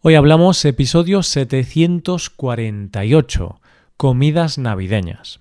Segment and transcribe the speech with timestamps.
[0.00, 3.60] Hoy hablamos episodio 748,
[3.96, 5.40] comidas navideñas.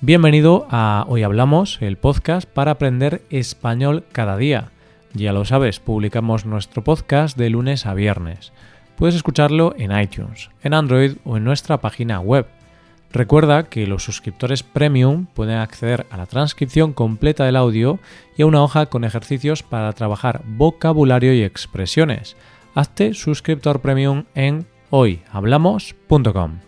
[0.00, 4.70] Bienvenido a Hoy Hablamos, el podcast para aprender español cada día.
[5.12, 8.52] Ya lo sabes, publicamos nuestro podcast de lunes a viernes.
[8.94, 12.46] Puedes escucharlo en iTunes, en Android o en nuestra página web
[13.12, 17.98] Recuerda que los suscriptores premium pueden acceder a la transcripción completa del audio
[18.36, 22.36] y a una hoja con ejercicios para trabajar vocabulario y expresiones.
[22.74, 26.58] Hazte suscriptor premium en hoyhablamos.com.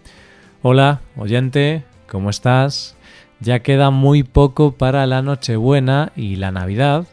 [0.63, 2.97] Hola, oyente, ¿cómo estás?
[3.41, 7.07] Ya queda muy poco para la Nochebuena y la Navidad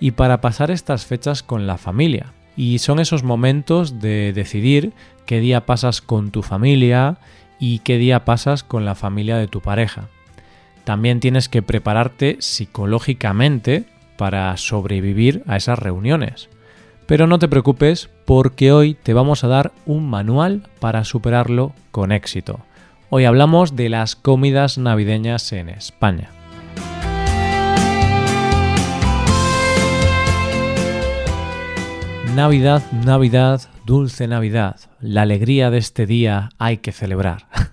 [0.00, 2.32] y para pasar estas fechas con la familia.
[2.56, 4.92] Y son esos momentos de decidir
[5.24, 7.18] qué día pasas con tu familia
[7.62, 10.08] y qué día pasas con la familia de tu pareja.
[10.82, 13.84] También tienes que prepararte psicológicamente
[14.16, 16.48] para sobrevivir a esas reuniones.
[17.06, 22.10] Pero no te preocupes porque hoy te vamos a dar un manual para superarlo con
[22.10, 22.58] éxito.
[23.10, 26.30] Hoy hablamos de las comidas navideñas en España.
[32.34, 34.80] Navidad, Navidad, dulce Navidad.
[35.00, 37.48] La alegría de este día hay que celebrar.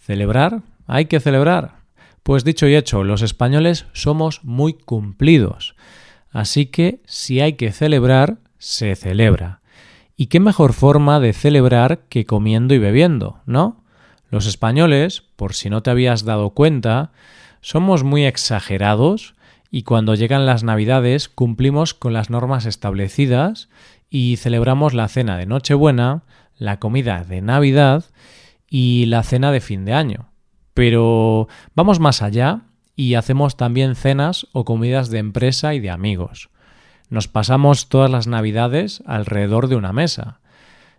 [0.00, 0.62] ¿Celebrar?
[0.86, 1.78] Hay que celebrar.
[2.22, 5.74] Pues dicho y hecho, los españoles somos muy cumplidos.
[6.30, 9.60] Así que si hay que celebrar, se celebra.
[10.16, 13.84] ¿Y qué mejor forma de celebrar que comiendo y bebiendo, no?
[14.30, 17.12] Los españoles, por si no te habías dado cuenta,
[17.60, 19.34] somos muy exagerados
[19.70, 23.68] y cuando llegan las Navidades cumplimos con las normas establecidas
[24.10, 26.22] y celebramos la cena de Nochebuena,
[26.56, 28.04] la comida de Navidad
[28.68, 30.30] y la cena de fin de año.
[30.74, 32.62] Pero vamos más allá
[32.94, 36.50] y hacemos también cenas o comidas de empresa y de amigos.
[37.10, 40.40] Nos pasamos todas las Navidades alrededor de una mesa,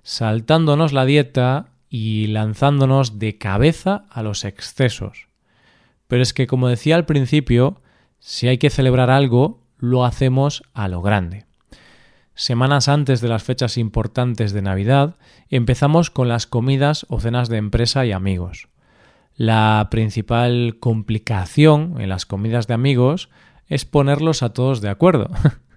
[0.01, 5.27] saltándonos la dieta y lanzándonos de cabeza a los excesos.
[6.07, 7.81] Pero es que, como decía al principio,
[8.19, 11.48] si hay que celebrar algo, lo hacemos a lo grande.
[12.39, 15.17] Semanas antes de las fechas importantes de Navidad,
[15.49, 18.69] empezamos con las comidas o cenas de empresa y amigos.
[19.35, 23.27] La principal complicación en las comidas de amigos
[23.67, 25.29] es ponerlos a todos de acuerdo.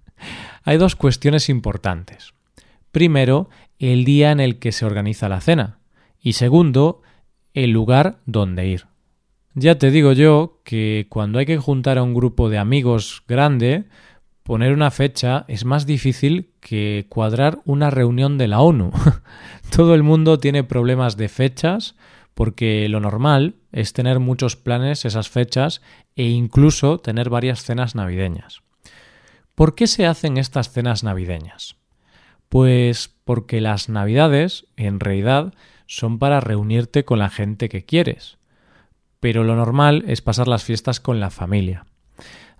[0.62, 2.32] Hay dos cuestiones importantes.
[2.92, 5.80] Primero, el día en el que se organiza la cena.
[6.20, 7.02] Y segundo,
[7.54, 8.86] el lugar donde ir.
[9.54, 13.84] Ya te digo yo que cuando hay que juntar a un grupo de amigos grande,
[14.42, 18.92] poner una fecha es más difícil que cuadrar una reunión de la ONU.
[19.74, 21.96] Todo el mundo tiene problemas de fechas
[22.34, 25.82] porque lo normal es tener muchos planes esas fechas
[26.16, 28.62] e incluso tener varias cenas navideñas.
[29.54, 31.76] ¿Por qué se hacen estas cenas navideñas?
[32.48, 35.54] Pues porque las navidades, en realidad,
[35.86, 38.38] son para reunirte con la gente que quieres
[39.22, 41.86] pero lo normal es pasar las fiestas con la familia.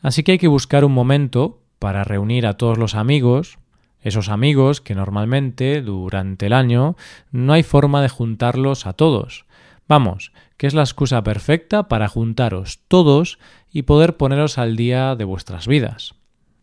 [0.01, 3.59] Así que hay que buscar un momento para reunir a todos los amigos,
[4.03, 6.95] esos amigos que normalmente durante el año
[7.33, 9.47] no hay forma de juntarlos a todos.
[9.89, 13.41] Vamos, que es la excusa perfecta para juntaros todos
[13.73, 16.15] y poder poneros al día de vuestras vidas.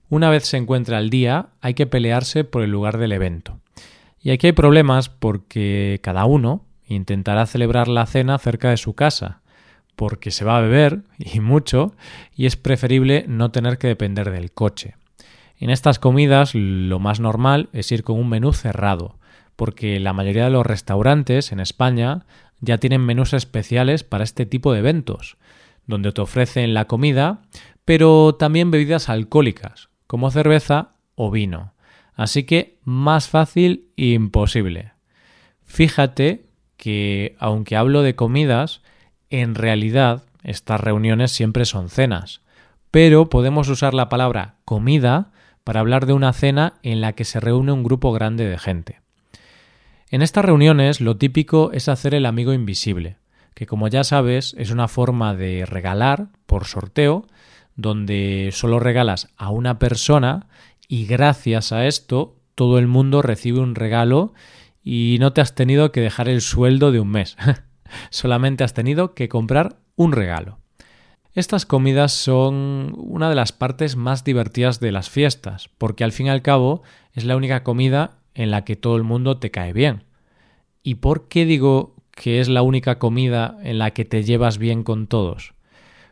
[0.07, 3.59] Una vez se encuentra el día, hay que pelearse por el lugar del evento.
[4.21, 9.41] Y aquí hay problemas porque cada uno intentará celebrar la cena cerca de su casa,
[9.97, 11.93] porque se va a beber y mucho
[12.33, 14.95] y es preferible no tener que depender del coche.
[15.59, 19.19] En estas comidas lo más normal es ir con un menú cerrado,
[19.57, 22.25] porque la mayoría de los restaurantes en España
[22.61, 25.37] ya tienen menús especiales para este tipo de eventos,
[25.85, 27.41] donde te ofrecen la comida,
[27.83, 31.73] pero también bebidas alcohólicas, como cerveza o vino.
[32.15, 34.93] Así que más fácil e imposible.
[35.65, 36.45] Fíjate
[36.77, 38.81] que, aunque hablo de comidas,
[39.29, 42.41] en realidad, estas reuniones siempre son cenas,
[42.91, 45.31] pero podemos usar la palabra comida
[45.69, 49.01] para hablar de una cena en la que se reúne un grupo grande de gente.
[50.09, 53.17] En estas reuniones lo típico es hacer el amigo invisible,
[53.53, 57.27] que como ya sabes es una forma de regalar por sorteo,
[57.75, 60.47] donde solo regalas a una persona
[60.87, 64.33] y gracias a esto todo el mundo recibe un regalo
[64.83, 67.37] y no te has tenido que dejar el sueldo de un mes.
[68.09, 70.58] Solamente has tenido que comprar un regalo.
[71.39, 76.25] Estas comidas son una de las partes más divertidas de las fiestas, porque al fin
[76.25, 76.81] y al cabo
[77.13, 80.03] es la única comida en la que todo el mundo te cae bien.
[80.83, 84.83] ¿Y por qué digo que es la única comida en la que te llevas bien
[84.83, 85.53] con todos?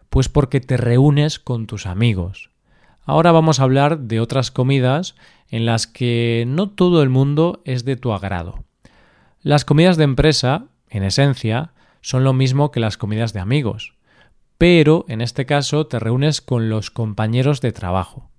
[0.10, 2.50] Pues porque te reúnes con tus amigos.
[3.04, 5.16] Ahora vamos a hablar de otras comidas
[5.50, 8.64] en las que no todo el mundo es de tu agrado.
[9.42, 13.97] Las comidas de empresa, en esencia, son lo mismo que las comidas de amigos,
[14.58, 18.30] pero en este caso te reúnes con los compañeros de trabajo.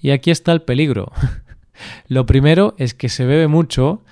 [0.00, 1.12] Y aquí está el peligro.
[2.08, 4.04] lo primero es que se bebe mucho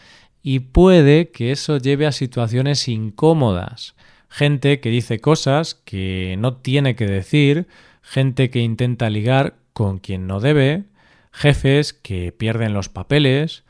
[0.42, 3.94] y puede que eso lleve a situaciones incómodas.
[4.28, 7.66] Gente que dice cosas que no tiene que decir,
[8.02, 10.84] gente que intenta ligar con quien no debe,
[11.32, 13.64] jefes que pierden los papeles.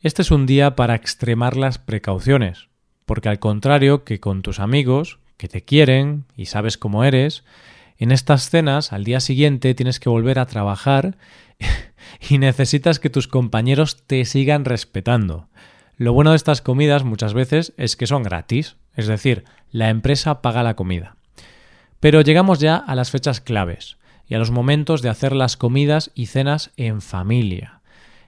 [0.00, 2.68] Este es un día para extremar las precauciones,
[3.06, 7.44] porque al contrario que con tus amigos, que te quieren y sabes cómo eres,
[7.96, 11.16] en estas cenas al día siguiente tienes que volver a trabajar
[12.28, 15.48] y necesitas que tus compañeros te sigan respetando.
[15.96, 20.42] Lo bueno de estas comidas muchas veces es que son gratis, es decir, la empresa
[20.42, 21.16] paga la comida.
[22.00, 23.96] Pero llegamos ya a las fechas claves
[24.26, 27.80] y a los momentos de hacer las comidas y cenas en familia.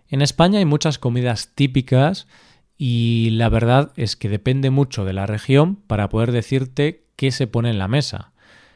[0.09, 2.27] En España hay muchas comidas típicas
[2.79, 7.47] y la verdad es que depende mucho de la región para poder decirte qué se
[7.47, 8.33] pone en la mesa.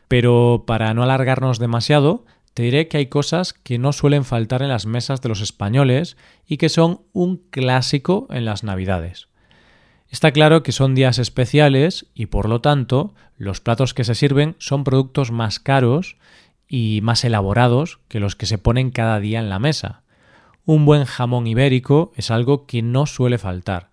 [0.09, 2.25] Pero para no alargarnos demasiado,
[2.55, 6.17] te diré que hay cosas que no suelen faltar en las mesas de los españoles
[6.47, 9.29] y que son un clásico en las Navidades.
[10.09, 14.56] Está claro que son días especiales y por lo tanto los platos que se sirven
[14.59, 16.17] son productos más caros
[16.69, 20.03] y más elaborados que los que se ponen cada día en la mesa.
[20.65, 23.91] Un buen jamón ibérico es algo que no suele faltar,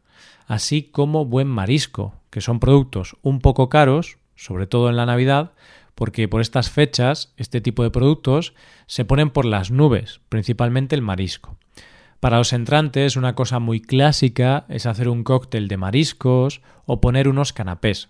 [0.48, 5.52] así como buen marisco, que son productos un poco caros, sobre todo en la Navidad,
[5.96, 8.54] porque por estas fechas este tipo de productos
[8.88, 11.58] se ponen por las nubes, principalmente el marisco.
[12.20, 17.28] Para los entrantes una cosa muy clásica es hacer un cóctel de mariscos o poner
[17.28, 18.10] unos canapés,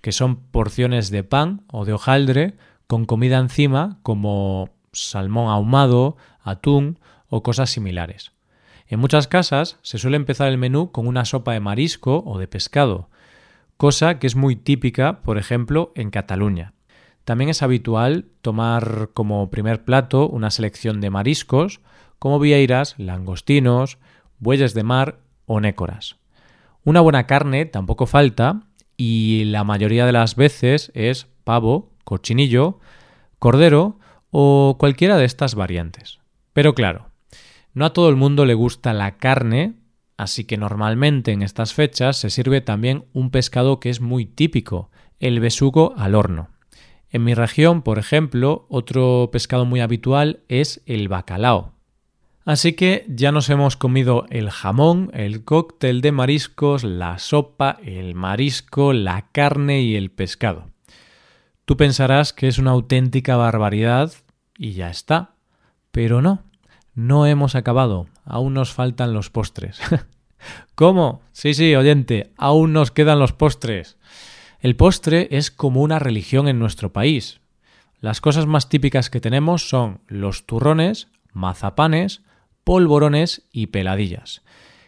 [0.00, 2.54] que son porciones de pan o de hojaldre
[2.86, 6.98] con comida encima como salmón ahumado, atún
[7.28, 8.32] o cosas similares.
[8.86, 12.46] En muchas casas se suele empezar el menú con una sopa de marisco o de
[12.46, 13.08] pescado,
[13.76, 16.74] cosa que es muy típica, por ejemplo, en Cataluña.
[17.24, 21.80] También es habitual tomar como primer plato una selección de mariscos,
[22.18, 23.98] como vieiras, langostinos,
[24.38, 26.16] bueyes de mar o nécoras.
[26.84, 28.62] Una buena carne tampoco falta
[28.96, 32.78] y la mayoría de las veces es pavo, cochinillo,
[33.38, 33.98] cordero
[34.30, 36.20] o cualquiera de estas variantes.
[36.52, 37.08] Pero claro,
[37.72, 39.74] no a todo el mundo le gusta la carne,
[40.16, 44.90] así que normalmente en estas fechas se sirve también un pescado que es muy típico,
[45.20, 46.48] el besugo al horno.
[47.10, 51.74] En mi región, por ejemplo, otro pescado muy habitual es el bacalao.
[52.44, 58.14] Así que ya nos hemos comido el jamón, el cóctel de mariscos, la sopa, el
[58.14, 60.66] marisco, la carne y el pescado.
[61.64, 64.12] Tú pensarás que es una auténtica barbaridad
[64.58, 65.36] y ya está.
[65.90, 66.42] Pero no,
[66.94, 68.06] no hemos acabado.
[68.24, 69.80] Aún nos faltan los postres.
[70.74, 71.22] ¿Cómo?
[71.32, 73.96] Sí, sí, oyente, aún nos quedan los postres.
[74.60, 77.40] El postre es como una religión en nuestro país.
[78.00, 82.22] Las cosas más típicas que tenemos son los turrones, mazapanes,
[82.64, 84.42] polvorones y peladillas.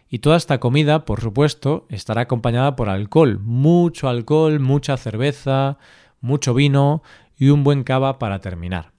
[0.09, 5.79] Y toda esta comida, por supuesto, estará acompañada por alcohol, mucho alcohol, mucha cerveza,
[6.21, 7.03] mucho vino
[7.37, 8.96] y un buen cava para terminar.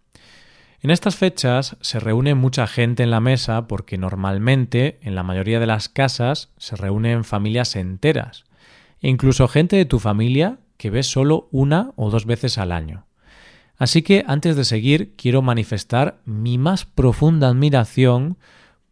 [0.88, 5.59] En estas fechas se reúne mucha gente en la mesa porque normalmente en la mayoría
[5.59, 8.45] de las casas se reúnen familias enteras
[9.02, 13.06] e incluso gente de tu familia que ves solo una o dos veces al año.
[13.78, 18.38] Así que antes de seguir quiero manifestar mi más profunda admiración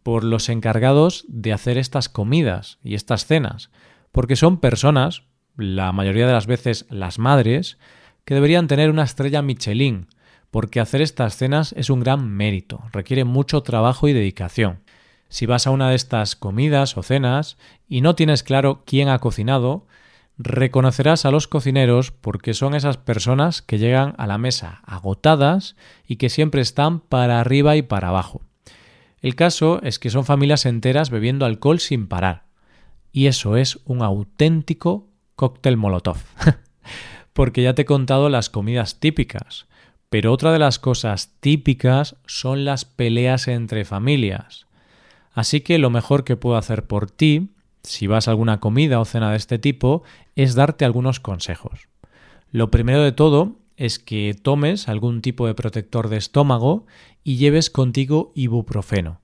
[0.02, 3.70] por los encargados de hacer estas comidas y estas cenas,
[4.12, 5.22] porque son personas,
[5.56, 7.78] la mayoría de las veces las madres,
[8.26, 10.08] que deberían tener una estrella Michelin,
[10.56, 14.80] porque hacer estas cenas es un gran mérito, requiere mucho trabajo y dedicación.
[15.28, 17.58] Si vas a una de estas comidas o cenas
[17.90, 19.86] y no tienes claro quién ha cocinado,
[20.38, 26.16] reconocerás a los cocineros porque son esas personas que llegan a la mesa agotadas y
[26.16, 28.40] que siempre están para arriba y para abajo.
[29.20, 32.44] El caso es que son familias enteras bebiendo alcohol sin parar.
[33.12, 36.16] Y eso es un auténtico cóctel molotov.
[37.34, 39.66] porque ya te he contado las comidas típicas,
[40.10, 44.66] pero otra de las cosas típicas son las peleas entre familias.
[45.32, 47.50] Así que lo mejor que puedo hacer por ti,
[47.82, 50.02] si vas a alguna comida o cena de este tipo,
[50.34, 51.88] es darte algunos consejos.
[52.50, 56.86] Lo primero de todo es que tomes algún tipo de protector de estómago
[57.22, 59.20] y lleves contigo ibuprofeno.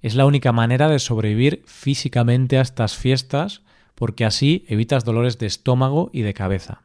[0.00, 3.62] Es la única manera de sobrevivir físicamente a estas fiestas
[3.94, 6.82] porque así evitas dolores de estómago y de cabeza.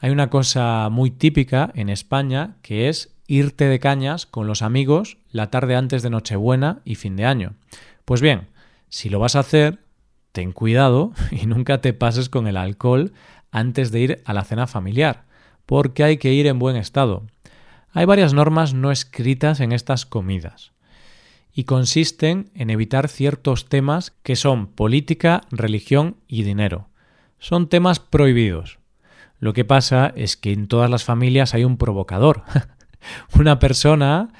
[0.00, 5.18] Hay una cosa muy típica en España que es irte de cañas con los amigos
[5.30, 7.54] la tarde antes de Nochebuena y fin de año.
[8.04, 8.48] Pues bien,
[8.88, 9.80] si lo vas a hacer,
[10.32, 13.12] ten cuidado y nunca te pases con el alcohol
[13.50, 15.24] antes de ir a la cena familiar,
[15.66, 17.24] porque hay que ir en buen estado.
[17.90, 20.72] Hay varias normas no escritas en estas comidas
[21.52, 26.88] y consisten en evitar ciertos temas que son política, religión y dinero.
[27.40, 28.78] Son temas prohibidos.
[29.38, 32.42] Lo que pasa es que en todas las familias hay un provocador,
[33.38, 34.30] una persona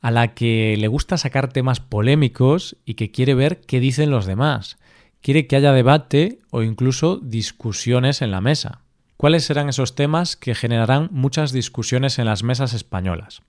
[0.00, 4.26] a la que le gusta sacar temas polémicos y que quiere ver qué dicen los
[4.26, 4.78] demás.
[5.20, 8.82] Quiere que haya debate o incluso discusiones en la mesa.
[9.16, 13.42] ¿Cuáles serán esos temas que generarán muchas discusiones en las mesas españolas?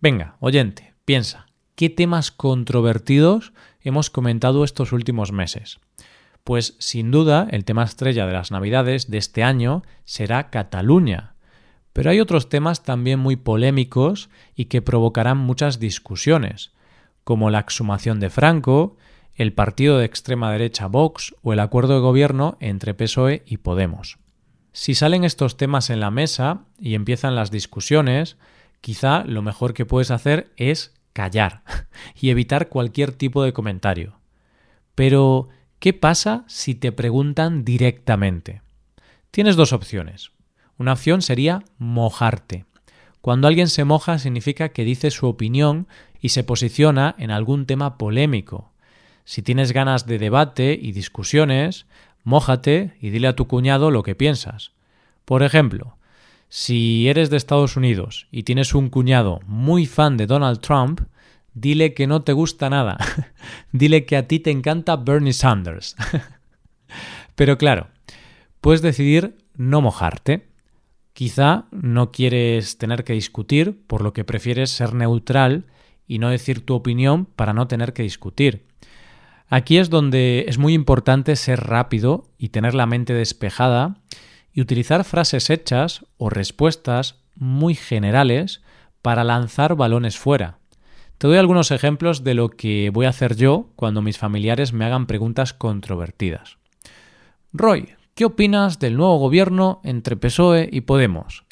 [0.00, 5.78] Venga, oyente, piensa, ¿qué temas controvertidos hemos comentado estos últimos meses?
[6.46, 11.34] Pues sin duda el tema estrella de las Navidades de este año será Cataluña,
[11.92, 16.70] pero hay otros temas también muy polémicos y que provocarán muchas discusiones,
[17.24, 18.96] como la exhumación de Franco,
[19.34, 24.18] el partido de extrema derecha Vox o el acuerdo de gobierno entre PSOE y Podemos.
[24.70, 28.36] Si salen estos temas en la mesa y empiezan las discusiones,
[28.80, 31.64] quizá lo mejor que puedes hacer es callar
[32.14, 34.20] y evitar cualquier tipo de comentario.
[34.94, 38.62] Pero, ¿qué pasa si te preguntan directamente?
[39.30, 40.32] Tienes dos opciones.
[40.78, 42.64] Una opción sería mojarte.
[43.20, 45.88] Cuando alguien se moja significa que dice su opinión
[46.20, 48.72] y se posiciona en algún tema polémico.
[49.24, 51.86] Si tienes ganas de debate y discusiones,
[52.22, 54.72] mójate y dile a tu cuñado lo que piensas.
[55.24, 55.96] Por ejemplo,
[56.48, 61.00] si eres de Estados Unidos y tienes un cuñado muy fan de Donald Trump,
[61.56, 62.98] dile que no te gusta nada.
[63.72, 65.96] dile que a ti te encanta Bernie Sanders.
[67.34, 67.88] Pero claro,
[68.60, 70.48] puedes decidir no mojarte.
[71.14, 75.64] Quizá no quieres tener que discutir, por lo que prefieres ser neutral
[76.06, 78.66] y no decir tu opinión para no tener que discutir.
[79.48, 84.02] Aquí es donde es muy importante ser rápido y tener la mente despejada
[84.52, 88.60] y utilizar frases hechas o respuestas muy generales
[89.00, 90.58] para lanzar balones fuera.
[91.18, 94.84] Te doy algunos ejemplos de lo que voy a hacer yo cuando mis familiares me
[94.84, 96.58] hagan preguntas controvertidas.
[97.52, 101.44] Roy, ¿Qué opinas del nuevo gobierno entre PSOE y Podemos?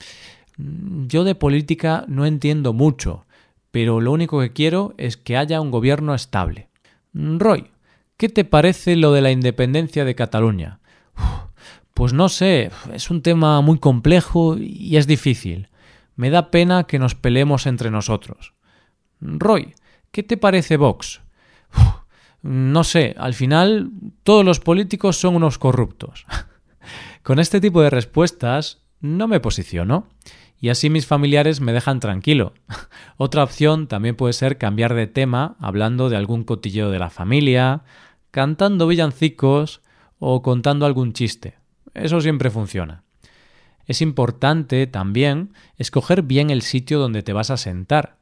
[0.56, 3.26] Mm, yo de política no entiendo mucho,
[3.70, 6.70] pero lo único que quiero es que haya un gobierno estable.
[7.12, 7.70] Mm, Roy,
[8.16, 10.80] ¿qué te parece lo de la independencia de Cataluña?
[11.92, 15.68] pues no sé, es un tema muy complejo y es difícil.
[16.16, 18.53] Me da pena que nos peleemos entre nosotros.
[19.24, 19.74] Roy,
[20.10, 21.22] ¿qué te parece Vox?
[22.42, 23.90] no sé, al final
[24.22, 26.26] todos los políticos son unos corruptos.
[27.22, 30.08] Con este tipo de respuestas no me posiciono
[30.60, 32.52] y así mis familiares me dejan tranquilo.
[33.16, 37.82] Otra opción también puede ser cambiar de tema hablando de algún cotilleo de la familia,
[38.30, 39.80] cantando villancicos
[40.18, 41.58] o contando algún chiste.
[41.94, 43.04] Eso siempre funciona.
[43.86, 48.18] Es importante también escoger bien el sitio donde te vas a sentar.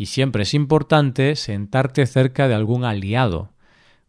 [0.00, 3.52] Y siempre es importante sentarte cerca de algún aliado,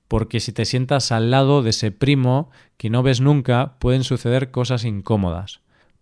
[0.08, 4.52] porque si te sientas al lado de ese primo que no ves nunca, pueden suceder
[4.52, 5.60] cosas incómodas.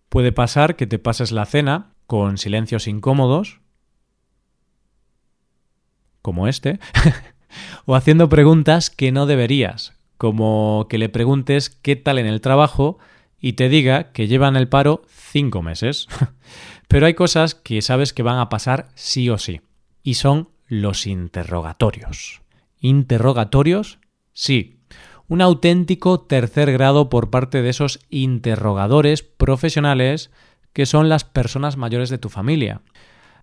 [0.08, 3.58] Puede pasar que te pases la cena con silencios incómodos,
[6.22, 6.78] como este,
[7.84, 13.00] o haciendo preguntas que no deberías, como que le preguntes qué tal en el trabajo
[13.40, 16.06] y te diga que llevan el paro cinco meses.
[16.86, 19.60] Pero hay cosas que sabes que van a pasar sí o sí,
[20.02, 22.42] y son los interrogatorios.
[22.80, 23.98] Interrogatorios
[24.32, 24.80] Sí,
[25.28, 30.30] un auténtico tercer grado por parte de esos interrogadores profesionales
[30.72, 32.80] que son las personas mayores de tu familia.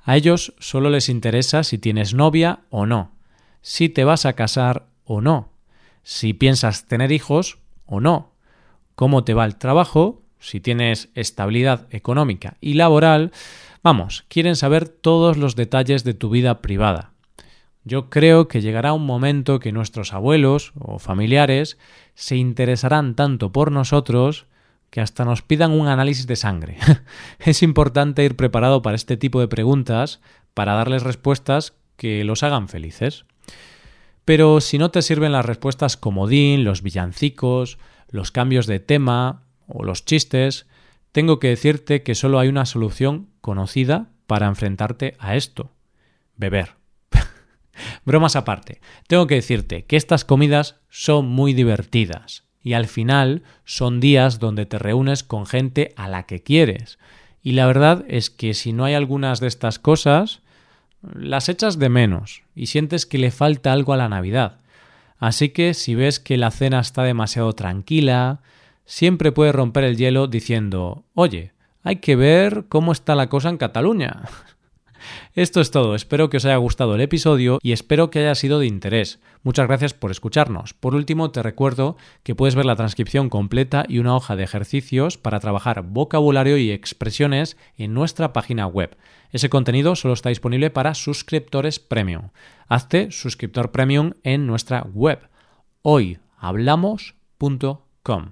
[0.03, 3.11] A ellos solo les interesa si tienes novia o no,
[3.61, 5.51] si te vas a casar o no,
[6.03, 8.33] si piensas tener hijos o no,
[8.95, 13.31] cómo te va el trabajo, si tienes estabilidad económica y laboral,
[13.83, 17.11] vamos, quieren saber todos los detalles de tu vida privada.
[17.83, 21.77] Yo creo que llegará un momento que nuestros abuelos o familiares
[22.15, 24.45] se interesarán tanto por nosotros
[24.89, 26.77] que hasta nos pidan un análisis de sangre.
[27.39, 30.19] es importante ir preparado para este tipo de preguntas
[30.53, 33.25] para darles respuestas que los hagan felices.
[34.25, 37.77] Pero si no te sirven las respuestas comodín, los villancicos,
[38.09, 40.67] los cambios de tema o los chistes,
[41.11, 45.71] tengo que decirte que solo hay una solución conocida para enfrentarte a esto.
[46.35, 46.75] Beber.
[48.05, 53.99] Bromas aparte, tengo que decirte que estas comidas son muy divertidas y al final son
[53.99, 56.99] días donde te reúnes con gente a la que quieres.
[57.41, 60.41] Y la verdad es que si no hay algunas de estas cosas,
[61.01, 64.59] las echas de menos y sientes que le falta algo a la Navidad.
[65.17, 68.41] Así que si ves que la cena está demasiado tranquila,
[68.87, 71.51] siempre puedes romper el hielo diciendo, oye,
[71.83, 74.23] hay que ver cómo está la cosa en Cataluña.
[75.33, 78.59] Esto es todo, espero que os haya gustado el episodio y espero que haya sido
[78.59, 79.19] de interés.
[79.43, 80.73] Muchas gracias por escucharnos.
[80.73, 85.17] Por último, te recuerdo que puedes ver la transcripción completa y una hoja de ejercicios
[85.17, 88.97] para trabajar vocabulario y expresiones en nuestra página web.
[89.31, 92.29] Ese contenido solo está disponible para suscriptores premium.
[92.67, 95.19] Hazte suscriptor premium en nuestra web
[95.83, 98.31] hoyhablamos.com.